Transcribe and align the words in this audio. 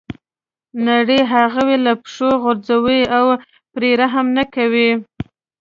نړۍ 0.87 1.21
هغوی 1.33 1.75
له 1.85 1.93
پښو 2.03 2.29
غورځوي 2.43 3.01
او 3.17 3.25
پرې 3.73 3.89
رحم 4.01 4.27
نه 4.37 4.43
کوي. 4.55 4.89